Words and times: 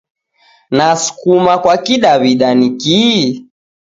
Na 0.77 0.87
Sukuma 1.03 1.53
kwa 1.63 1.75
kidaw'ida 1.85 2.49
ni 2.59 2.67
kihi? 2.81 3.27